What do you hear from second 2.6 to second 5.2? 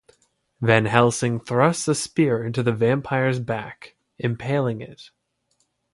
the vampire's back, impaling it.